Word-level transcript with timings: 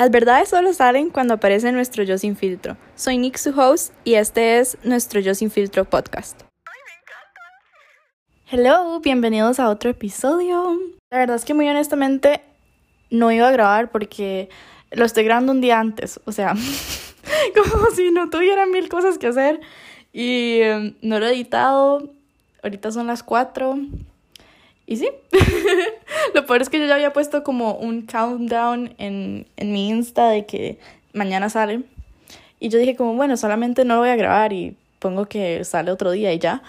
Las 0.00 0.10
verdades 0.10 0.48
solo 0.48 0.72
salen 0.72 1.10
cuando 1.10 1.34
aparece 1.34 1.72
nuestro 1.72 2.02
yo 2.04 2.16
sin 2.16 2.34
filtro. 2.34 2.78
Soy 2.94 3.18
Nick, 3.18 3.36
su 3.36 3.50
host, 3.50 3.92
y 4.02 4.14
este 4.14 4.58
es 4.58 4.78
nuestro 4.82 5.20
yo 5.20 5.34
sin 5.34 5.50
filtro 5.50 5.84
podcast. 5.84 6.40
Hello, 8.50 8.98
bienvenidos 9.00 9.60
a 9.60 9.68
otro 9.68 9.90
episodio. 9.90 10.78
La 11.10 11.18
verdad 11.18 11.36
es 11.36 11.44
que 11.44 11.52
muy 11.52 11.68
honestamente 11.68 12.40
no 13.10 13.30
iba 13.30 13.46
a 13.46 13.50
grabar 13.50 13.90
porque 13.90 14.48
lo 14.90 15.04
estoy 15.04 15.24
grabando 15.24 15.52
un 15.52 15.60
día 15.60 15.78
antes, 15.78 16.18
o 16.24 16.32
sea, 16.32 16.54
como 17.54 17.90
si 17.94 18.10
no 18.10 18.30
tuviera 18.30 18.64
mil 18.64 18.88
cosas 18.88 19.18
que 19.18 19.26
hacer 19.26 19.60
y 20.14 20.60
em, 20.62 20.94
no 21.02 21.18
lo 21.18 21.26
he 21.26 21.34
editado. 21.34 22.10
Ahorita 22.62 22.90
son 22.90 23.06
las 23.06 23.22
4 23.22 23.78
y 24.86 24.96
sí, 24.96 25.10
lo 26.34 26.46
peor 26.46 26.62
es 26.62 26.68
que 26.68 26.78
yo 26.78 26.86
ya 26.86 26.94
había 26.94 27.12
puesto 27.12 27.42
como 27.42 27.74
un 27.74 28.02
countdown 28.02 28.94
en, 28.98 29.46
en 29.56 29.72
mi 29.72 29.88
Insta 29.88 30.28
de 30.28 30.46
que 30.46 30.78
mañana 31.12 31.48
sale. 31.48 31.82
Y 32.58 32.68
yo 32.68 32.78
dije 32.78 32.96
como, 32.96 33.14
bueno, 33.14 33.36
solamente 33.36 33.84
no 33.84 33.94
lo 33.94 34.00
voy 34.00 34.10
a 34.10 34.16
grabar 34.16 34.52
y 34.52 34.76
pongo 34.98 35.26
que 35.26 35.64
sale 35.64 35.90
otro 35.90 36.10
día 36.10 36.32
y 36.32 36.38
ya. 36.38 36.62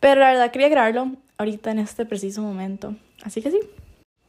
Pero 0.00 0.20
la 0.20 0.30
verdad 0.30 0.50
quería 0.50 0.68
grabarlo 0.68 1.12
ahorita 1.38 1.70
en 1.70 1.78
este 1.78 2.06
preciso 2.06 2.42
momento. 2.42 2.94
Así 3.22 3.42
que 3.42 3.50
sí. 3.50 3.60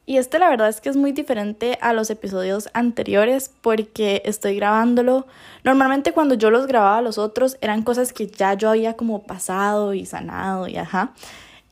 Y 0.07 0.17
este 0.17 0.37
la 0.37 0.49
verdad 0.49 0.69
es 0.69 0.81
que 0.81 0.89
es 0.89 0.97
muy 0.97 1.13
diferente 1.13 1.79
a 1.81 1.91
los 1.91 2.11
episodios 2.11 2.69
anteriores 2.73 3.51
porque 3.61 4.21
estoy 4.25 4.55
grabándolo. 4.55 5.25
Normalmente 5.63 6.11
cuando 6.11 6.35
yo 6.35 6.51
los 6.51 6.67
grababa 6.67 7.01
los 7.01 7.17
otros 7.17 7.57
eran 7.61 7.81
cosas 7.81 8.13
que 8.13 8.27
ya 8.27 8.53
yo 8.53 8.69
había 8.69 8.95
como 8.95 9.23
pasado 9.23 9.95
y 9.95 10.05
sanado 10.05 10.67
y 10.67 10.77
ajá. 10.77 11.13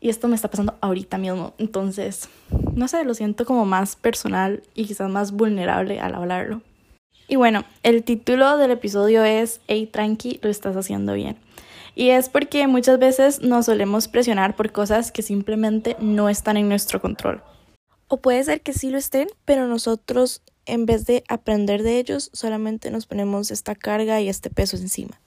Y 0.01 0.09
esto 0.09 0.27
me 0.27 0.35
está 0.35 0.49
pasando 0.49 0.75
ahorita 0.81 1.17
mismo. 1.17 1.53
Entonces, 1.59 2.27
no 2.75 2.87
sé, 2.87 3.03
lo 3.03 3.13
siento 3.13 3.45
como 3.45 3.65
más 3.65 3.95
personal 3.95 4.63
y 4.73 4.85
quizás 4.85 5.09
más 5.09 5.31
vulnerable 5.31 5.99
al 5.99 6.15
hablarlo. 6.15 6.61
Y 7.27 7.35
bueno, 7.35 7.63
el 7.83 8.03
título 8.03 8.57
del 8.57 8.71
episodio 8.71 9.23
es 9.23 9.61
Hey 9.67 9.87
tranqui, 9.87 10.39
lo 10.41 10.49
estás 10.49 10.75
haciendo 10.75 11.13
bien. 11.13 11.37
Y 11.95 12.09
es 12.09 12.29
porque 12.29 12.67
muchas 12.67 12.99
veces 12.99 13.41
nos 13.41 13.67
solemos 13.67 14.07
presionar 14.07 14.55
por 14.55 14.71
cosas 14.71 15.11
que 15.11 15.21
simplemente 15.21 15.95
no 15.99 16.27
están 16.27 16.57
en 16.57 16.67
nuestro 16.67 16.99
control. 17.01 17.41
O 18.07 18.17
puede 18.17 18.43
ser 18.43 18.61
que 18.61 18.73
sí 18.73 18.89
lo 18.89 18.97
estén, 18.97 19.27
pero 19.45 19.67
nosotros 19.67 20.41
en 20.65 20.85
vez 20.85 21.05
de 21.05 21.23
aprender 21.27 21.83
de 21.83 21.99
ellos, 21.99 22.29
solamente 22.33 22.89
nos 22.89 23.05
ponemos 23.05 23.51
esta 23.51 23.75
carga 23.75 24.21
y 24.21 24.29
este 24.29 24.49
peso 24.49 24.77
encima. 24.77 25.19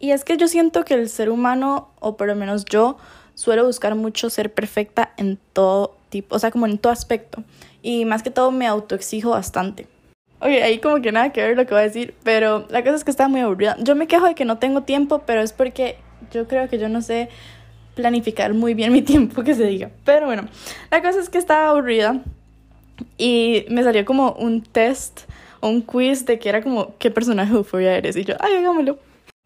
Y 0.00 0.12
es 0.12 0.24
que 0.24 0.36
yo 0.36 0.48
siento 0.48 0.84
que 0.84 0.94
el 0.94 1.08
ser 1.08 1.28
humano, 1.28 1.90
o 2.00 2.16
por 2.16 2.28
lo 2.28 2.36
menos 2.36 2.64
yo, 2.64 2.96
suelo 3.34 3.66
buscar 3.66 3.94
mucho 3.94 4.30
ser 4.30 4.52
perfecta 4.52 5.12
en 5.16 5.38
todo 5.52 5.97
tipo, 6.08 6.36
o 6.36 6.38
sea, 6.38 6.50
como 6.50 6.66
en 6.66 6.78
todo 6.78 6.92
aspecto. 6.92 7.42
Y 7.82 8.04
más 8.04 8.22
que 8.22 8.30
todo 8.30 8.50
me 8.50 8.66
autoexijo 8.66 9.30
bastante. 9.30 9.86
Oye, 10.40 10.62
ahí 10.62 10.78
como 10.78 11.00
que 11.02 11.10
nada 11.10 11.32
que 11.32 11.42
ver 11.42 11.56
lo 11.56 11.66
que 11.66 11.74
voy 11.74 11.80
a 11.80 11.84
decir, 11.84 12.14
pero 12.22 12.66
la 12.70 12.82
cosa 12.82 12.96
es 12.96 13.04
que 13.04 13.10
estaba 13.10 13.28
muy 13.28 13.40
aburrida. 13.40 13.76
Yo 13.80 13.96
me 13.96 14.06
quejo 14.06 14.26
de 14.26 14.34
que 14.34 14.44
no 14.44 14.58
tengo 14.58 14.82
tiempo, 14.82 15.22
pero 15.26 15.40
es 15.40 15.52
porque 15.52 15.96
yo 16.32 16.46
creo 16.46 16.68
que 16.68 16.78
yo 16.78 16.88
no 16.88 17.02
sé 17.02 17.28
planificar 17.94 18.54
muy 18.54 18.74
bien 18.74 18.92
mi 18.92 19.02
tiempo, 19.12 19.42
que 19.42 19.54
se 19.54 19.64
diga. 19.64 19.90
Pero 20.04 20.26
bueno, 20.26 20.48
la 20.90 21.02
cosa 21.02 21.18
es 21.20 21.28
que 21.28 21.38
estaba 21.38 21.70
aburrida 21.70 22.22
y 23.16 23.64
me 23.68 23.82
salió 23.82 24.04
como 24.04 24.32
un 24.32 24.62
test 24.62 25.22
o 25.60 25.68
un 25.68 25.82
quiz 25.82 26.24
de 26.24 26.38
que 26.38 26.48
era 26.48 26.62
como, 26.62 26.96
¿qué 26.98 27.10
personaje 27.10 27.50
de 27.50 27.58
Euphoria 27.58 27.96
eres? 27.96 28.16
Y 28.16 28.24
yo, 28.24 28.34
ay, 28.38 28.54
hagámoslo. 28.54 28.98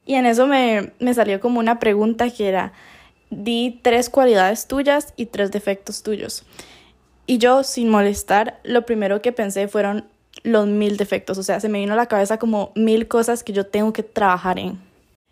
Y 0.05 0.14
en 0.14 0.27
eso 0.27 0.46
me, 0.46 0.92
me 0.98 1.14
salió 1.14 1.40
como 1.40 1.58
una 1.60 1.78
pregunta 1.78 2.28
que 2.28 2.48
era, 2.48 2.72
di 3.33 3.80
tres 3.83 4.11
cualidades 4.11 4.66
tuyas 4.66 5.14
y 5.16 5.27
tres 5.27 5.50
defectos 5.50 6.02
tuyos. 6.02 6.44
Y 7.27 7.39
yo, 7.39 7.64
sin 7.64 7.89
molestar, 7.89 8.61
lo 8.62 8.84
primero 8.84 9.22
que 9.22 9.33
pensé 9.33 9.69
fueron 9.69 10.05
los 10.42 10.66
mil 10.66 10.97
defectos. 10.97 11.39
O 11.39 11.42
sea, 11.42 11.61
se 11.61 11.69
me 11.69 11.78
vino 11.78 11.94
a 11.94 11.97
la 11.97 12.06
cabeza 12.06 12.39
como 12.39 12.72
mil 12.74 13.08
cosas 13.08 13.42
que 13.42 13.52
yo 13.52 13.66
tengo 13.66 13.92
que 13.92 14.02
trabajar 14.02 14.58
en. 14.58 14.79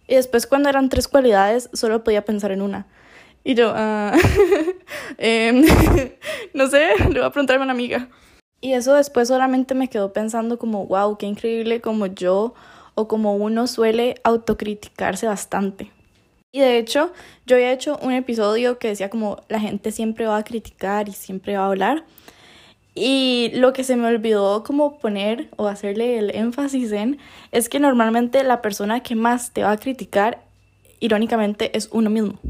Y 0.09 0.15
después 0.15 0.47
cuando 0.47 0.69
eran 0.69 0.89
tres 0.89 1.09
cualidades, 1.09 1.69
solo 1.73 2.03
podía 2.03 2.25
pensar 2.25 2.53
en 2.53 2.63
una. 2.63 2.87
Y 3.45 3.55
yo, 3.55 3.73
uh, 3.73 3.75
no 6.55 6.67
sé, 6.69 6.89
le 6.99 7.21
voy 7.21 7.23
a 7.23 7.31
preguntar 7.31 7.59
a 7.59 7.63
una 7.63 7.73
amiga. 7.73 8.09
Y 8.63 8.73
eso 8.73 8.95
después 8.95 9.29
solamente 9.29 9.75
me 9.75 9.89
quedó 9.89 10.13
pensando 10.13 10.59
como, 10.59 10.87
wow, 10.87 11.17
qué 11.19 11.27
increíble 11.27 11.81
como 11.81 12.07
yo 12.07 12.55
o 12.95 13.09
como 13.09 13.37
uno 13.37 13.67
suele 13.67 14.17
autocriticarse 14.25 15.27
bastante. 15.27 15.91
Y 16.53 16.61
de 16.61 16.79
hecho, 16.79 17.13
yo 17.47 17.57
había 17.57 17.73
hecho 17.73 17.99
un 18.03 18.13
episodio 18.13 18.79
que 18.79 18.89
decía 18.89 19.09
como 19.09 19.43
la 19.49 19.61
gente 19.61 19.93
siempre 19.93 20.27
va 20.27 20.37
a 20.37 20.45
criticar 20.45 21.09
y 21.09 21.13
siempre 21.13 21.57
va 21.57 21.65
a 21.65 21.67
hablar. 21.67 22.05
Y 22.95 23.53
lo 23.55 23.73
que 23.73 23.85
se 23.85 23.97
me 23.97 24.09
olvidó 24.09 24.65
como 24.65 24.99
poner 24.99 25.49
o 25.57 25.69
hacerle 25.69 26.19
el 26.19 26.35
énfasis 26.35 26.91
en 26.93 27.19
es 27.53 27.69
que 27.69 27.79
normalmente 27.79 28.43
la 28.43 28.63
persona 28.63 29.01
que 29.01 29.15
más 29.15 29.53
te 29.53 29.63
va 29.63 29.71
a 29.71 29.77
criticar, 29.77 30.43
irónicamente, 30.99 31.77
es 31.77 31.89
uno 31.93 32.11
mismo. 32.11 32.41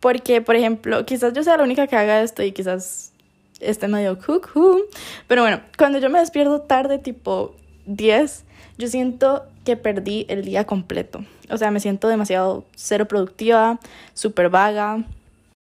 Porque, 0.00 0.40
por 0.40 0.56
ejemplo, 0.56 1.04
quizás 1.04 1.34
yo 1.34 1.42
sea 1.42 1.58
la 1.58 1.64
única 1.64 1.86
que 1.86 1.96
haga 1.96 2.22
esto 2.22 2.42
y 2.42 2.52
quizás 2.52 3.12
esté 3.60 3.88
medio 3.88 4.18
cuckoo. 4.18 4.84
Pero 5.28 5.42
bueno, 5.42 5.60
cuando 5.76 5.98
yo 5.98 6.08
me 6.08 6.18
despierto 6.18 6.62
tarde, 6.62 6.98
tipo 6.98 7.54
10, 7.86 8.43
yo 8.78 8.88
siento 8.88 9.44
que 9.64 9.76
perdí 9.76 10.26
el 10.28 10.44
día 10.44 10.64
completo. 10.64 11.24
O 11.50 11.56
sea, 11.56 11.70
me 11.70 11.80
siento 11.80 12.08
demasiado 12.08 12.64
cero 12.74 13.06
productiva, 13.06 13.78
súper 14.12 14.50
vaga. 14.50 15.04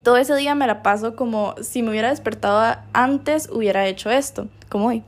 Todo 0.03 0.17
ese 0.17 0.35
día 0.35 0.55
me 0.55 0.67
la 0.67 0.81
paso 0.81 1.15
como 1.15 1.55
si 1.61 1.83
me 1.83 1.89
hubiera 1.89 2.09
despertado 2.09 2.77
antes, 2.93 3.49
hubiera 3.51 3.85
hecho 3.87 4.09
esto, 4.09 4.47
como 4.69 4.87
hoy. 4.87 5.03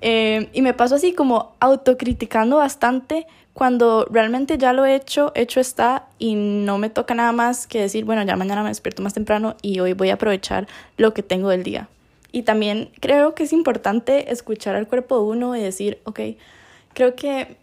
Eh, 0.00 0.48
y 0.52 0.62
me 0.62 0.74
paso 0.74 0.96
así 0.96 1.12
como 1.12 1.54
autocriticando 1.60 2.56
bastante 2.56 3.26
cuando 3.52 4.06
realmente 4.10 4.58
ya 4.58 4.72
lo 4.72 4.84
he 4.86 4.94
hecho, 4.94 5.30
hecho 5.34 5.60
está 5.60 6.06
y 6.18 6.34
no 6.34 6.78
me 6.78 6.88
toca 6.88 7.14
nada 7.14 7.32
más 7.32 7.66
que 7.66 7.80
decir, 7.80 8.04
bueno, 8.04 8.22
ya 8.22 8.34
mañana 8.34 8.62
me 8.62 8.70
despierto 8.70 9.02
más 9.02 9.14
temprano 9.14 9.56
y 9.60 9.78
hoy 9.80 9.92
voy 9.92 10.10
a 10.10 10.14
aprovechar 10.14 10.66
lo 10.96 11.12
que 11.12 11.22
tengo 11.22 11.50
del 11.50 11.62
día. 11.62 11.88
Y 12.32 12.42
también 12.42 12.90
creo 13.00 13.34
que 13.34 13.42
es 13.42 13.52
importante 13.52 14.32
escuchar 14.32 14.74
al 14.74 14.88
cuerpo 14.88 15.20
uno 15.20 15.54
y 15.54 15.60
decir, 15.60 15.98
ok, 16.04 16.20
creo 16.94 17.14
que 17.14 17.56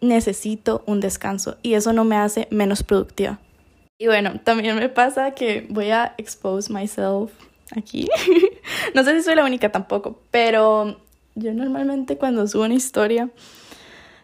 necesito 0.00 0.82
un 0.86 1.00
descanso 1.00 1.56
y 1.62 1.74
eso 1.74 1.92
no 1.92 2.04
me 2.04 2.16
hace 2.16 2.48
menos 2.50 2.82
productiva. 2.82 3.38
Y 3.98 4.06
bueno, 4.06 4.40
también 4.44 4.76
me 4.76 4.88
pasa 4.88 5.32
que 5.32 5.66
voy 5.68 5.90
a 5.90 6.14
expose 6.18 6.72
myself 6.72 7.32
aquí. 7.76 8.08
no 8.94 9.02
sé 9.02 9.16
si 9.16 9.24
soy 9.24 9.34
la 9.34 9.44
única 9.44 9.72
tampoco, 9.72 10.20
pero 10.30 11.00
yo 11.34 11.52
normalmente 11.52 12.16
cuando 12.16 12.46
subo 12.46 12.64
una 12.64 12.74
historia 12.74 13.28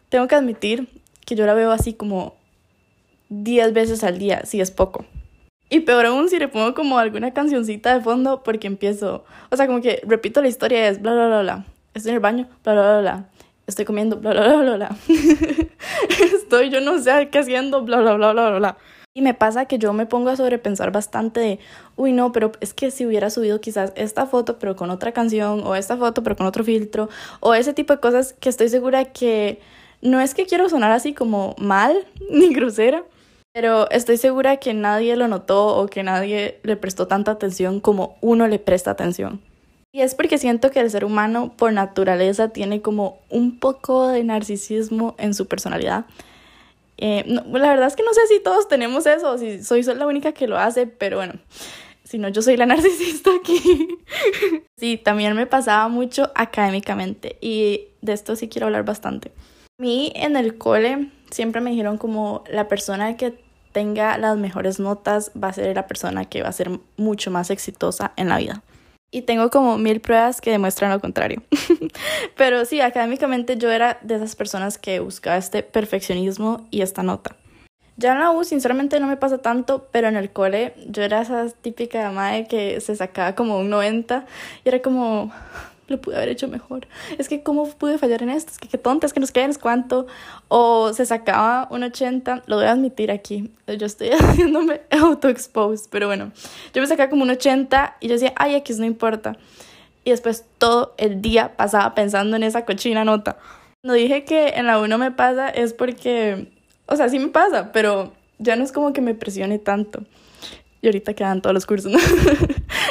tengo 0.08 0.28
que 0.28 0.36
admitir 0.36 0.88
que 1.26 1.34
yo 1.34 1.44
la 1.46 1.54
veo 1.54 1.72
así 1.72 1.94
como 1.94 2.36
10 3.30 3.72
veces 3.72 4.04
al 4.04 4.18
día, 4.18 4.44
si 4.44 4.60
es 4.60 4.70
poco. 4.70 5.06
Y 5.70 5.80
peor 5.80 6.06
aún 6.06 6.28
si 6.28 6.38
le 6.38 6.46
pongo 6.46 6.74
como 6.74 6.98
alguna 6.98 7.32
cancioncita 7.32 7.94
de 7.94 8.04
fondo 8.04 8.44
porque 8.44 8.68
empiezo, 8.68 9.24
o 9.50 9.56
sea, 9.56 9.66
como 9.66 9.80
que 9.80 10.02
repito 10.06 10.40
la 10.40 10.48
historia 10.48 10.88
es 10.88 11.02
bla 11.02 11.14
bla 11.14 11.26
bla 11.26 11.40
bla. 11.42 11.66
Estoy 11.94 12.10
en 12.10 12.16
el 12.16 12.20
baño, 12.20 12.48
bla 12.62 12.74
bla 12.74 12.82
bla 12.82 13.00
bla 13.00 13.28
estoy 13.66 13.84
comiendo, 13.84 14.16
bla, 14.16 14.32
bla, 14.32 14.56
bla, 14.56 14.76
bla, 14.76 14.96
estoy, 16.34 16.70
yo 16.70 16.80
no 16.80 16.98
sé 16.98 17.28
qué 17.30 17.38
haciendo, 17.38 17.82
bla, 17.82 18.00
bla, 18.00 18.14
bla, 18.14 18.32
bla, 18.32 18.58
bla. 18.58 18.76
Y 19.16 19.22
me 19.22 19.32
pasa 19.32 19.66
que 19.66 19.78
yo 19.78 19.92
me 19.92 20.06
pongo 20.06 20.30
a 20.30 20.36
sobrepensar 20.36 20.90
bastante 20.90 21.38
de, 21.38 21.58
uy, 21.94 22.12
no, 22.12 22.32
pero 22.32 22.50
es 22.60 22.74
que 22.74 22.90
si 22.90 23.06
hubiera 23.06 23.30
subido 23.30 23.60
quizás 23.60 23.92
esta 23.94 24.26
foto, 24.26 24.58
pero 24.58 24.74
con 24.74 24.90
otra 24.90 25.12
canción, 25.12 25.62
o 25.64 25.76
esta 25.76 25.96
foto, 25.96 26.24
pero 26.24 26.34
con 26.34 26.46
otro 26.46 26.64
filtro, 26.64 27.08
o 27.38 27.54
ese 27.54 27.72
tipo 27.74 27.92
de 27.92 28.00
cosas 28.00 28.32
que 28.32 28.48
estoy 28.48 28.68
segura 28.68 29.04
que 29.04 29.60
no 30.02 30.20
es 30.20 30.34
que 30.34 30.46
quiero 30.46 30.68
sonar 30.68 30.90
así 30.90 31.14
como 31.14 31.54
mal 31.58 31.96
ni 32.30 32.52
grosera, 32.52 33.04
pero 33.52 33.88
estoy 33.90 34.16
segura 34.16 34.56
que 34.56 34.74
nadie 34.74 35.14
lo 35.14 35.28
notó 35.28 35.76
o 35.76 35.86
que 35.86 36.02
nadie 36.02 36.58
le 36.64 36.76
prestó 36.76 37.06
tanta 37.06 37.30
atención 37.30 37.78
como 37.78 38.16
uno 38.20 38.48
le 38.48 38.58
presta 38.58 38.90
atención. 38.90 39.40
Y 39.94 40.02
es 40.02 40.16
porque 40.16 40.38
siento 40.38 40.72
que 40.72 40.80
el 40.80 40.90
ser 40.90 41.04
humano 41.04 41.54
por 41.56 41.72
naturaleza 41.72 42.48
tiene 42.48 42.82
como 42.82 43.20
un 43.30 43.60
poco 43.60 44.08
de 44.08 44.24
narcisismo 44.24 45.14
en 45.18 45.34
su 45.34 45.46
personalidad. 45.46 46.06
Eh, 46.96 47.22
la 47.28 47.68
verdad 47.68 47.86
es 47.86 47.94
que 47.94 48.02
no 48.02 48.12
sé 48.12 48.26
si 48.26 48.40
todos 48.42 48.66
tenemos 48.66 49.06
eso, 49.06 49.38
si 49.38 49.62
soy 49.62 49.84
la 49.84 50.08
única 50.08 50.32
que 50.32 50.48
lo 50.48 50.58
hace, 50.58 50.88
pero 50.88 51.18
bueno, 51.18 51.34
si 52.02 52.18
no, 52.18 52.28
yo 52.28 52.42
soy 52.42 52.56
la 52.56 52.66
narcisista 52.74 53.30
aquí. 53.40 53.86
sí, 54.76 54.96
también 54.96 55.36
me 55.36 55.46
pasaba 55.46 55.86
mucho 55.86 56.32
académicamente 56.34 57.38
y 57.40 57.86
de 58.02 58.14
esto 58.14 58.34
sí 58.34 58.48
quiero 58.48 58.66
hablar 58.66 58.84
bastante. 58.84 59.30
A 59.78 59.82
mí 59.82 60.12
en 60.16 60.36
el 60.36 60.58
cole 60.58 61.12
siempre 61.30 61.60
me 61.60 61.70
dijeron 61.70 61.98
como 61.98 62.42
la 62.50 62.66
persona 62.66 63.16
que 63.16 63.38
tenga 63.70 64.18
las 64.18 64.36
mejores 64.38 64.80
notas 64.80 65.30
va 65.40 65.50
a 65.50 65.52
ser 65.52 65.76
la 65.76 65.86
persona 65.86 66.24
que 66.24 66.42
va 66.42 66.48
a 66.48 66.52
ser 66.52 66.80
mucho 66.96 67.30
más 67.30 67.50
exitosa 67.50 68.12
en 68.16 68.28
la 68.28 68.38
vida 68.38 68.64
y 69.14 69.22
tengo 69.22 69.48
como 69.48 69.78
mil 69.78 70.00
pruebas 70.00 70.40
que 70.40 70.50
demuestran 70.50 70.90
lo 70.90 71.00
contrario. 71.00 71.40
Pero 72.36 72.64
sí, 72.64 72.80
académicamente 72.80 73.56
yo 73.56 73.70
era 73.70 73.98
de 74.02 74.16
esas 74.16 74.34
personas 74.34 74.76
que 74.76 74.98
buscaba 74.98 75.36
este 75.36 75.62
perfeccionismo 75.62 76.66
y 76.72 76.82
esta 76.82 77.04
nota. 77.04 77.36
Ya 77.96 78.14
en 78.14 78.18
la 78.18 78.32
U, 78.32 78.42
sinceramente, 78.42 78.98
no 78.98 79.06
me 79.06 79.16
pasa 79.16 79.38
tanto, 79.38 79.86
pero 79.92 80.08
en 80.08 80.16
el 80.16 80.30
cole 80.30 80.74
yo 80.88 81.04
era 81.04 81.22
esa 81.22 81.48
típica 81.48 82.10
madre 82.10 82.48
que 82.48 82.80
se 82.80 82.96
sacaba 82.96 83.36
como 83.36 83.56
un 83.56 83.70
90 83.70 84.26
y 84.64 84.68
era 84.68 84.82
como, 84.82 85.32
lo 85.88 86.00
pude 86.00 86.16
haber 86.16 86.28
hecho 86.28 86.48
mejor. 86.48 86.86
Es 87.18 87.28
que, 87.28 87.42
¿cómo 87.42 87.68
pude 87.68 87.98
fallar 87.98 88.22
en 88.22 88.30
esto? 88.30 88.52
Es 88.52 88.58
que 88.58 88.68
qué 88.68 88.78
tonta, 88.78 89.06
es 89.06 89.12
que 89.12 89.20
nos 89.20 89.32
quedan 89.32 89.52
cuánto. 89.54 90.06
O 90.48 90.92
se 90.92 91.06
sacaba 91.06 91.68
un 91.70 91.82
80, 91.82 92.44
lo 92.46 92.56
voy 92.56 92.66
a 92.66 92.72
admitir 92.72 93.10
aquí. 93.10 93.50
Yo 93.66 93.86
estoy 93.86 94.10
haciéndome 94.18 94.82
auto-exposed, 94.90 95.86
pero 95.90 96.06
bueno. 96.06 96.32
Yo 96.72 96.80
me 96.80 96.86
sacaba 96.86 97.10
como 97.10 97.22
un 97.22 97.30
80 97.30 97.96
y 98.00 98.08
yo 98.08 98.14
decía, 98.14 98.32
ay, 98.36 98.54
X 98.56 98.78
no 98.78 98.86
importa. 98.86 99.36
Y 100.04 100.10
después 100.10 100.44
todo 100.58 100.94
el 100.98 101.22
día 101.22 101.56
pasaba 101.56 101.94
pensando 101.94 102.36
en 102.36 102.42
esa 102.42 102.64
cochina 102.64 103.04
nota. 103.04 103.38
No 103.82 103.92
dije 103.92 104.24
que 104.24 104.48
en 104.48 104.66
la 104.66 104.78
1 104.78 104.98
me 104.98 105.10
pasa 105.10 105.48
es 105.48 105.74
porque, 105.74 106.48
o 106.86 106.96
sea, 106.96 107.08
sí 107.08 107.18
me 107.18 107.28
pasa, 107.28 107.72
pero 107.72 108.12
ya 108.38 108.56
no 108.56 108.64
es 108.64 108.72
como 108.72 108.92
que 108.92 109.00
me 109.00 109.14
presione 109.14 109.58
tanto. 109.58 110.02
Y 110.84 110.86
ahorita 110.86 111.14
quedan 111.14 111.40
todos 111.40 111.54
los 111.54 111.64
cursos. 111.64 111.90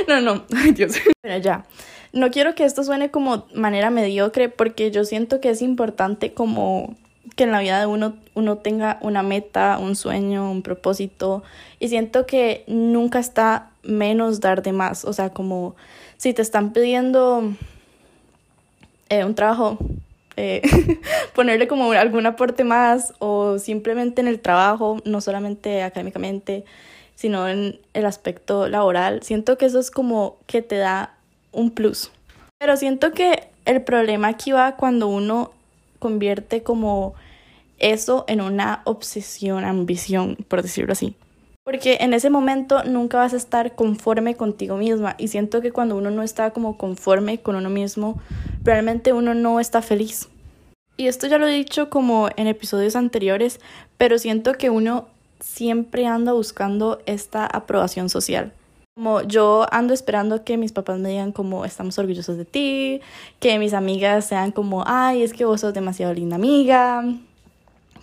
no, 0.07 0.19
no, 0.21 0.45
ay 0.57 0.71
Dios. 0.71 0.95
Pero 1.21 1.37
ya. 1.37 1.63
No 2.11 2.31
quiero 2.31 2.55
que 2.55 2.65
esto 2.65 2.83
suene 2.83 3.11
como 3.11 3.45
manera 3.53 3.91
mediocre 3.91 4.49
porque 4.49 4.89
yo 4.89 5.05
siento 5.05 5.39
que 5.39 5.51
es 5.51 5.61
importante 5.61 6.33
como 6.33 6.95
que 7.35 7.43
en 7.43 7.51
la 7.51 7.59
vida 7.59 7.79
de 7.79 7.85
uno 7.85 8.15
uno 8.33 8.57
tenga 8.57 8.97
una 9.01 9.21
meta, 9.21 9.77
un 9.79 9.95
sueño, 9.95 10.49
un 10.49 10.63
propósito 10.63 11.43
y 11.79 11.89
siento 11.89 12.25
que 12.25 12.63
nunca 12.65 13.19
está 13.19 13.69
menos 13.83 14.39
dar 14.39 14.63
de 14.63 14.73
más, 14.73 15.05
o 15.05 15.13
sea, 15.13 15.29
como 15.29 15.75
si 16.17 16.33
te 16.33 16.41
están 16.41 16.73
pidiendo 16.73 17.53
eh, 19.09 19.23
un 19.23 19.35
trabajo, 19.35 19.77
eh, 20.35 20.63
ponerle 21.35 21.67
como 21.67 21.91
algún 21.91 22.25
aporte 22.25 22.63
más 22.63 23.13
o 23.19 23.59
simplemente 23.59 24.19
en 24.19 24.27
el 24.27 24.39
trabajo, 24.39 24.97
no 25.05 25.21
solamente 25.21 25.83
académicamente, 25.83 26.65
sino 27.15 27.47
en 27.47 27.79
el 27.93 28.05
aspecto 28.05 28.67
laboral, 28.67 29.23
siento 29.23 29.57
que 29.57 29.65
eso 29.65 29.79
es 29.79 29.91
como 29.91 30.37
que 30.45 30.61
te 30.61 30.77
da 30.77 31.15
un 31.51 31.71
plus. 31.71 32.11
Pero 32.59 32.77
siento 32.77 33.11
que 33.11 33.47
el 33.65 33.81
problema 33.81 34.29
aquí 34.29 34.51
va 34.51 34.75
cuando 34.75 35.07
uno 35.07 35.51
convierte 35.99 36.63
como 36.63 37.13
eso 37.79 38.25
en 38.27 38.41
una 38.41 38.81
obsesión, 38.85 39.65
ambición, 39.65 40.37
por 40.47 40.61
decirlo 40.61 40.93
así. 40.93 41.15
Porque 41.63 41.99
en 42.01 42.13
ese 42.13 42.29
momento 42.29 42.83
nunca 42.83 43.17
vas 43.17 43.33
a 43.33 43.37
estar 43.37 43.75
conforme 43.75 44.35
contigo 44.35 44.75
misma 44.75 45.15
y 45.17 45.29
siento 45.29 45.61
que 45.61 45.71
cuando 45.71 45.95
uno 45.95 46.11
no 46.11 46.21
está 46.21 46.51
como 46.51 46.77
conforme 46.77 47.39
con 47.39 47.55
uno 47.55 47.69
mismo, 47.69 48.21
realmente 48.63 49.13
uno 49.13 49.33
no 49.33 49.61
está 49.61 49.81
feliz. 49.81 50.27
Y 50.97 51.07
esto 51.07 51.27
ya 51.27 51.37
lo 51.37 51.47
he 51.47 51.53
dicho 51.53 51.89
como 51.89 52.29
en 52.35 52.47
episodios 52.47 52.95
anteriores, 52.95 53.59
pero 53.97 54.19
siento 54.19 54.53
que 54.53 54.69
uno 54.69 55.07
siempre 55.43 56.07
anda 56.07 56.31
buscando 56.31 56.99
esta 57.05 57.45
aprobación 57.45 58.09
social. 58.09 58.53
Como 58.95 59.21
yo 59.23 59.65
ando 59.71 59.93
esperando 59.93 60.43
que 60.43 60.55
mis 60.55 60.71
papás 60.71 60.99
me 60.99 61.09
digan 61.09 61.31
como 61.31 61.65
estamos 61.65 61.97
orgullosos 61.99 62.37
de 62.37 62.45
ti, 62.45 63.01
que 63.39 63.59
mis 63.59 63.73
amigas 63.73 64.25
sean 64.25 64.51
como, 64.51 64.83
ay, 64.87 65.23
es 65.23 65.33
que 65.33 65.45
vos 65.45 65.61
sos 65.61 65.73
demasiado 65.73 66.13
linda 66.13 66.37
amiga, 66.37 67.03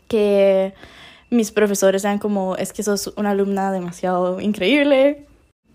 que 0.06 0.74
mis 1.30 1.50
profesores 1.50 2.02
sean 2.02 2.18
como, 2.18 2.56
es 2.56 2.72
que 2.72 2.82
sos 2.82 3.12
una 3.16 3.30
alumna 3.30 3.72
demasiado 3.72 4.40
increíble. 4.40 5.26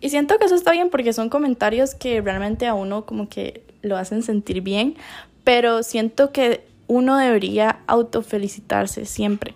Y 0.01 0.09
siento 0.09 0.37
que 0.37 0.45
eso 0.45 0.55
está 0.55 0.71
bien 0.71 0.89
porque 0.89 1.13
son 1.13 1.29
comentarios 1.29 1.95
que 1.95 2.21
realmente 2.21 2.67
a 2.67 2.73
uno 2.73 3.05
como 3.05 3.27
que 3.27 3.63
lo 3.81 3.97
hacen 3.97 4.21
sentir 4.21 4.61
bien, 4.61 4.95
pero 5.43 5.81
siento 5.81 6.31
que 6.31 6.65
uno 6.87 7.17
debería 7.17 7.79
autofelicitarse 7.87 9.05
siempre. 9.05 9.55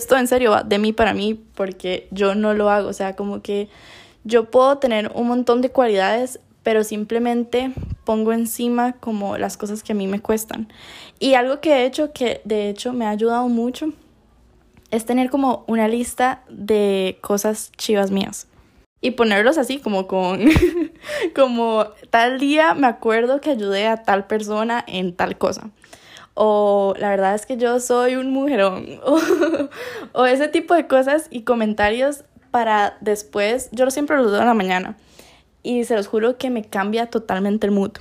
Esto 0.00 0.16
en 0.16 0.28
serio 0.28 0.52
va 0.52 0.62
de 0.62 0.78
mí 0.78 0.94
para 0.94 1.12
mí 1.12 1.38
porque 1.54 2.08
yo 2.10 2.34
no 2.34 2.54
lo 2.54 2.70
hago, 2.70 2.88
o 2.88 2.92
sea, 2.94 3.16
como 3.16 3.42
que 3.42 3.68
yo 4.24 4.50
puedo 4.50 4.78
tener 4.78 5.12
un 5.14 5.28
montón 5.28 5.60
de 5.60 5.68
cualidades, 5.68 6.40
pero 6.62 6.84
simplemente 6.84 7.74
pongo 8.06 8.32
encima 8.32 8.94
como 8.94 9.36
las 9.36 9.58
cosas 9.58 9.82
que 9.82 9.92
a 9.92 9.94
mí 9.94 10.06
me 10.06 10.18
cuestan. 10.18 10.72
Y 11.18 11.34
algo 11.34 11.60
que 11.60 11.74
he 11.74 11.84
hecho 11.84 12.14
que 12.14 12.40
de 12.44 12.70
hecho 12.70 12.94
me 12.94 13.04
ha 13.04 13.10
ayudado 13.10 13.46
mucho 13.48 13.92
es 14.90 15.04
tener 15.04 15.28
como 15.28 15.64
una 15.66 15.86
lista 15.86 16.44
de 16.48 17.18
cosas 17.20 17.70
chivas 17.76 18.10
mías. 18.10 18.46
Y 19.02 19.10
ponerlos 19.10 19.58
así 19.58 19.80
como 19.80 20.06
con 20.06 20.48
como 21.36 21.88
tal 22.08 22.40
día 22.40 22.72
me 22.72 22.86
acuerdo 22.86 23.42
que 23.42 23.50
ayudé 23.50 23.86
a 23.86 24.02
tal 24.02 24.26
persona 24.26 24.82
en 24.88 25.14
tal 25.14 25.36
cosa 25.36 25.70
o 26.34 26.94
la 26.98 27.10
verdad 27.10 27.34
es 27.34 27.46
que 27.46 27.56
yo 27.56 27.80
soy 27.80 28.16
un 28.16 28.30
mujerón 28.30 28.86
o, 30.12 30.26
ese 30.26 30.48
tipo 30.48 30.74
de 30.74 30.86
cosas 30.86 31.26
y 31.30 31.42
comentarios 31.42 32.24
para 32.50 32.96
después, 33.00 33.68
yo 33.72 33.90
siempre 33.90 34.16
los 34.16 34.30
doy 34.30 34.40
en 34.40 34.46
la 34.46 34.54
mañana 34.54 34.96
y 35.62 35.84
se 35.84 35.96
los 35.96 36.06
juro 36.06 36.38
que 36.38 36.50
me 36.50 36.64
cambia 36.64 37.06
totalmente 37.06 37.66
el 37.66 37.72
mood. 37.72 37.92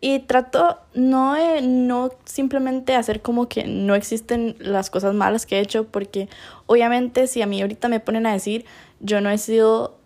Y 0.00 0.18
trato 0.18 0.80
no 0.92 1.32
de 1.34 1.62
no 1.62 2.10
simplemente 2.24 2.94
hacer 2.94 3.22
como 3.22 3.48
que 3.48 3.64
no 3.64 3.94
existen 3.94 4.56
las 4.58 4.90
cosas 4.90 5.14
malas 5.14 5.46
que 5.46 5.56
he 5.56 5.60
hecho, 5.60 5.86
porque 5.86 6.28
obviamente 6.66 7.26
si 7.26 7.40
a 7.40 7.46
mí 7.46 7.62
ahorita 7.62 7.88
me 7.88 8.00
ponen 8.00 8.26
a 8.26 8.32
decir, 8.32 8.66
yo 9.00 9.22
no 9.22 9.30
he 9.30 9.38
sido 9.38 9.96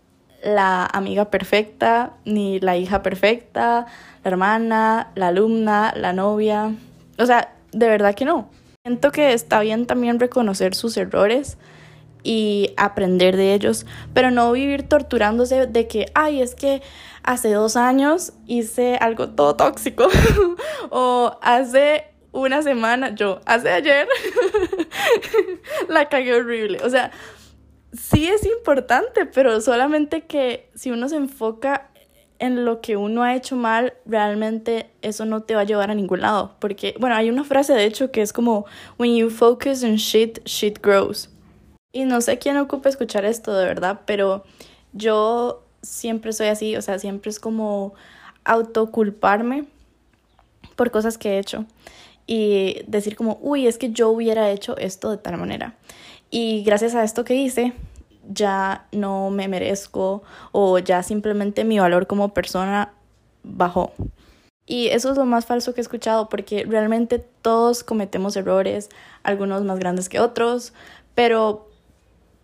la 0.44 0.86
amiga 0.86 1.30
perfecta, 1.30 2.12
ni 2.24 2.60
la 2.60 2.76
hija 2.76 3.02
perfecta, 3.02 3.86
la 4.22 4.30
hermana, 4.30 5.10
la 5.16 5.28
alumna, 5.28 5.92
la 5.96 6.12
novia. 6.12 6.72
O 7.18 7.26
sea, 7.26 7.52
de 7.72 7.88
verdad 7.88 8.14
que 8.14 8.24
no. 8.24 8.50
Siento 8.84 9.12
que 9.12 9.32
está 9.32 9.60
bien 9.60 9.86
también 9.86 10.18
reconocer 10.18 10.74
sus 10.74 10.96
errores 10.96 11.58
y 12.22 12.72
aprender 12.76 13.36
de 13.36 13.54
ellos, 13.54 13.86
pero 14.14 14.30
no 14.30 14.50
vivir 14.52 14.88
torturándose 14.88 15.66
de 15.66 15.86
que, 15.86 16.06
ay, 16.14 16.42
es 16.42 16.54
que 16.54 16.82
hace 17.22 17.52
dos 17.52 17.76
años 17.76 18.32
hice 18.46 18.96
algo 18.96 19.30
todo 19.30 19.56
tóxico 19.56 20.08
o 20.90 21.38
hace 21.42 22.04
una 22.32 22.62
semana, 22.62 23.14
yo, 23.14 23.40
hace 23.46 23.70
ayer 23.70 24.06
la 25.88 26.08
cagué 26.08 26.34
horrible. 26.34 26.78
O 26.84 26.90
sea, 26.90 27.10
sí 27.92 28.28
es 28.28 28.44
importante, 28.46 29.26
pero 29.26 29.60
solamente 29.60 30.22
que 30.22 30.70
si 30.74 30.90
uno 30.90 31.08
se 31.08 31.16
enfoca 31.16 31.87
en 32.38 32.64
lo 32.64 32.80
que 32.80 32.96
uno 32.96 33.22
ha 33.22 33.34
hecho 33.34 33.56
mal, 33.56 33.94
realmente 34.06 34.90
eso 35.02 35.24
no 35.24 35.42
te 35.42 35.54
va 35.54 35.62
a 35.62 35.64
llevar 35.64 35.90
a 35.90 35.94
ningún 35.94 36.20
lado. 36.20 36.54
Porque, 36.60 36.94
bueno, 36.98 37.16
hay 37.16 37.30
una 37.30 37.44
frase 37.44 37.72
de 37.72 37.84
hecho 37.84 38.10
que 38.10 38.22
es 38.22 38.32
como, 38.32 38.66
when 38.98 39.16
you 39.16 39.30
focus 39.30 39.82
on 39.82 39.96
shit, 39.96 40.40
shit 40.44 40.80
grows. 40.80 41.30
Y 41.92 42.04
no 42.04 42.20
sé 42.20 42.38
quién 42.38 42.56
ocupa 42.58 42.88
escuchar 42.88 43.24
esto 43.24 43.56
de 43.56 43.64
verdad, 43.64 44.00
pero 44.06 44.44
yo 44.92 45.64
siempre 45.82 46.32
soy 46.32 46.48
así, 46.48 46.76
o 46.76 46.82
sea, 46.82 46.98
siempre 46.98 47.30
es 47.30 47.40
como 47.40 47.94
autoculparme 48.44 49.64
por 50.76 50.90
cosas 50.90 51.18
que 51.18 51.30
he 51.30 51.38
hecho 51.38 51.64
y 52.26 52.82
decir 52.86 53.16
como, 53.16 53.38
uy, 53.40 53.66
es 53.66 53.78
que 53.78 53.90
yo 53.90 54.10
hubiera 54.10 54.50
hecho 54.50 54.76
esto 54.76 55.10
de 55.10 55.16
tal 55.16 55.38
manera. 55.38 55.74
Y 56.30 56.62
gracias 56.62 56.94
a 56.94 57.02
esto 57.02 57.24
que 57.24 57.34
hice, 57.34 57.72
ya 58.28 58.86
no 58.92 59.30
me 59.30 59.48
merezco 59.48 60.22
o 60.52 60.78
ya 60.78 61.02
simplemente 61.02 61.64
mi 61.64 61.78
valor 61.78 62.06
como 62.06 62.34
persona 62.34 62.92
bajó. 63.42 63.92
Y 64.66 64.88
eso 64.88 65.10
es 65.10 65.16
lo 65.16 65.24
más 65.24 65.46
falso 65.46 65.72
que 65.72 65.80
he 65.80 65.82
escuchado 65.82 66.28
porque 66.28 66.64
realmente 66.68 67.18
todos 67.18 67.82
cometemos 67.82 68.36
errores, 68.36 68.90
algunos 69.22 69.64
más 69.64 69.78
grandes 69.78 70.10
que 70.10 70.20
otros, 70.20 70.74
pero 71.14 71.68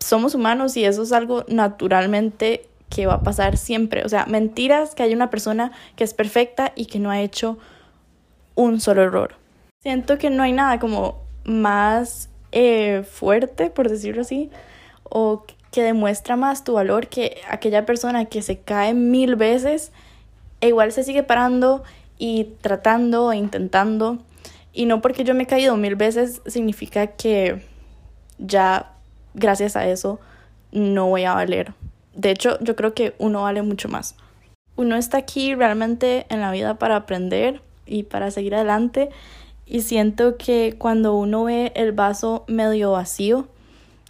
somos 0.00 0.34
humanos 0.34 0.76
y 0.76 0.84
eso 0.84 1.02
es 1.02 1.12
algo 1.12 1.44
naturalmente 1.48 2.66
que 2.88 3.06
va 3.06 3.14
a 3.14 3.22
pasar 3.22 3.58
siempre. 3.58 4.04
O 4.04 4.08
sea, 4.08 4.24
mentiras 4.26 4.94
que 4.94 5.02
hay 5.02 5.12
una 5.12 5.28
persona 5.28 5.72
que 5.96 6.04
es 6.04 6.14
perfecta 6.14 6.72
y 6.74 6.86
que 6.86 6.98
no 6.98 7.10
ha 7.10 7.20
hecho 7.20 7.58
un 8.54 8.80
solo 8.80 9.02
error. 9.02 9.34
Siento 9.82 10.16
que 10.16 10.30
no 10.30 10.42
hay 10.42 10.52
nada 10.52 10.78
como 10.78 11.22
más 11.44 12.30
eh, 12.52 13.02
fuerte, 13.02 13.68
por 13.68 13.90
decirlo 13.90 14.22
así, 14.22 14.50
o 15.02 15.44
que 15.74 15.82
demuestra 15.82 16.36
más 16.36 16.62
tu 16.62 16.74
valor 16.74 17.08
que 17.08 17.40
aquella 17.50 17.84
persona 17.84 18.26
que 18.26 18.42
se 18.42 18.60
cae 18.60 18.94
mil 18.94 19.34
veces 19.34 19.90
e 20.60 20.68
igual 20.68 20.92
se 20.92 21.02
sigue 21.02 21.24
parando 21.24 21.82
y 22.16 22.44
tratando 22.60 23.32
e 23.32 23.38
intentando. 23.38 24.18
Y 24.72 24.86
no 24.86 25.00
porque 25.00 25.24
yo 25.24 25.34
me 25.34 25.42
he 25.42 25.46
caído 25.46 25.76
mil 25.76 25.96
veces 25.96 26.42
significa 26.46 27.08
que 27.08 27.60
ya 28.38 28.92
gracias 29.34 29.74
a 29.74 29.88
eso 29.88 30.20
no 30.70 31.08
voy 31.08 31.24
a 31.24 31.34
valer. 31.34 31.74
De 32.14 32.30
hecho, 32.30 32.56
yo 32.60 32.76
creo 32.76 32.94
que 32.94 33.16
uno 33.18 33.42
vale 33.42 33.62
mucho 33.62 33.88
más. 33.88 34.14
Uno 34.76 34.94
está 34.94 35.18
aquí 35.18 35.56
realmente 35.56 36.24
en 36.28 36.40
la 36.40 36.52
vida 36.52 36.78
para 36.78 36.94
aprender 36.94 37.62
y 37.84 38.04
para 38.04 38.30
seguir 38.30 38.54
adelante 38.54 39.10
y 39.66 39.80
siento 39.80 40.36
que 40.36 40.76
cuando 40.78 41.16
uno 41.16 41.42
ve 41.42 41.72
el 41.74 41.90
vaso 41.90 42.44
medio 42.46 42.92
vacío, 42.92 43.48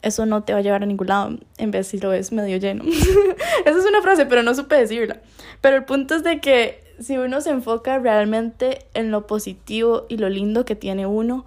eso 0.04 0.26
no 0.26 0.42
te 0.42 0.52
va 0.52 0.58
a 0.58 0.62
llevar 0.62 0.82
a 0.82 0.86
ningún 0.86 1.06
lado, 1.06 1.38
en 1.56 1.70
vez 1.70 1.88
si 1.88 1.98
lo 1.98 2.10
ves 2.10 2.30
medio 2.30 2.58
lleno. 2.58 2.84
Esa 3.64 3.78
es 3.78 3.86
una 3.86 4.02
frase, 4.02 4.26
pero 4.26 4.42
no 4.42 4.54
supe 4.54 4.76
decirla. 4.76 5.20
Pero 5.62 5.76
el 5.76 5.84
punto 5.84 6.14
es 6.14 6.22
de 6.22 6.40
que 6.40 6.84
si 7.00 7.16
uno 7.16 7.40
se 7.40 7.50
enfoca 7.50 7.98
realmente 7.98 8.86
en 8.92 9.10
lo 9.10 9.26
positivo 9.26 10.04
y 10.10 10.18
lo 10.18 10.28
lindo 10.28 10.66
que 10.66 10.76
tiene 10.76 11.06
uno, 11.06 11.46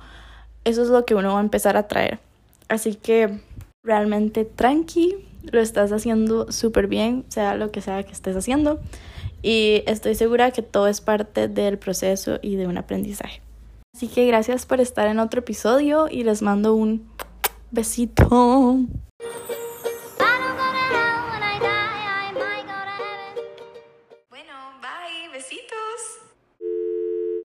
eso 0.64 0.82
es 0.82 0.90
lo 0.90 1.06
que 1.06 1.14
uno 1.14 1.34
va 1.34 1.38
a 1.38 1.44
empezar 1.44 1.78
a 1.78 1.88
traer. 1.88 2.20
Así 2.68 2.96
que 2.96 3.40
realmente 3.84 4.44
tranqui, 4.44 5.16
lo 5.52 5.62
estás 5.62 5.92
haciendo 5.92 6.52
súper 6.52 6.88
bien, 6.88 7.26
sea 7.28 7.56
lo 7.56 7.72
que 7.72 7.82
sea 7.82 8.04
que 8.04 8.12
estés 8.12 8.36
haciendo. 8.36 8.80
y 9.44 9.84
estoy 9.86 10.16
segura 10.16 10.50
que 10.50 10.64
todo 10.64 10.88
es 10.88 11.00
parte 11.00 11.48
del 11.48 11.78
proceso 11.78 12.40
y 12.42 12.56
de 12.56 12.66
un 12.66 12.80
aprendizaje. 12.80 13.40
Así 13.96 14.08
que 14.08 14.26
gracias 14.26 14.66
por 14.66 14.82
estar 14.82 15.08
en 15.08 15.20
otro 15.20 15.42
episodio 15.42 16.08
y 16.10 16.24
les 16.24 16.42
mando 16.42 16.74
un 16.74 17.08
Besito. 17.72 18.86